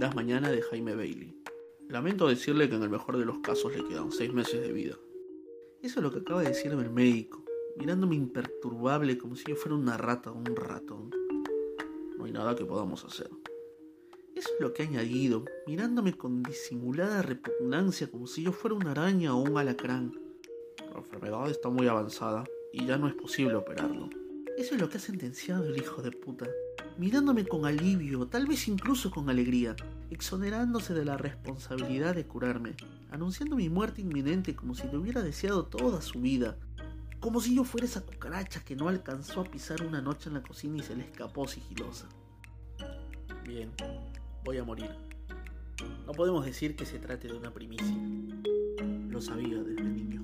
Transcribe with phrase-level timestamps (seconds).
[0.00, 1.36] morirás mañana de Jaime Bailey.
[1.90, 4.96] Lamento decirle que en el mejor de los casos le quedan seis meses de vida.
[5.82, 7.44] Eso es lo que acaba de decirme el médico,
[7.76, 11.10] mirándome imperturbable como si yo fuera una rata o un ratón.
[12.16, 13.28] No hay nada que podamos hacer.
[14.34, 18.92] Eso es lo que ha añadido, mirándome con disimulada repugnancia como si yo fuera una
[18.92, 20.18] araña o un alacrán.
[20.94, 24.08] La enfermedad está muy avanzada y ya no es posible operarlo.
[24.56, 26.48] Eso es lo que ha sentenciado el hijo de puta,
[26.98, 29.76] mirándome con alivio, tal vez incluso con alegría,
[30.10, 32.74] exonerándose de la responsabilidad de curarme,
[33.10, 36.56] anunciando mi muerte inminente como si lo hubiera deseado toda su vida,
[37.20, 40.42] como si yo fuera esa cucaracha que no alcanzó a pisar una noche en la
[40.42, 42.08] cocina y se le escapó sigilosa.
[43.44, 43.70] Bien,
[44.44, 44.90] voy a morir.
[46.06, 47.94] No podemos decir que se trate de una primicia.
[49.08, 50.22] Lo sabía desde niño.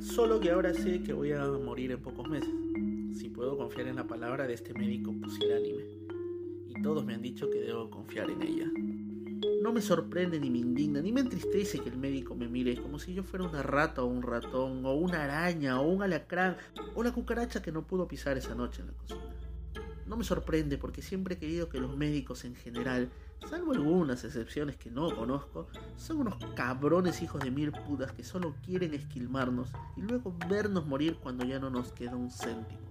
[0.00, 2.50] Solo que ahora sé que voy a morir en pocos meses
[3.18, 5.82] si puedo confiar en la palabra de este médico pusilánime.
[6.68, 8.70] Y todos me han dicho que debo confiar en ella.
[9.60, 13.00] No me sorprende ni me indigna, ni me entristece que el médico me mire como
[13.00, 16.56] si yo fuera una rata o un ratón, o una araña, o un alacrán,
[16.94, 19.20] o la cucaracha que no pudo pisar esa noche en la cocina.
[20.06, 23.10] No me sorprende porque siempre he querido que los médicos en general,
[23.50, 28.54] salvo algunas excepciones que no conozco, son unos cabrones hijos de mil putas que solo
[28.64, 32.87] quieren esquilmarnos y luego vernos morir cuando ya no nos queda un céntimo.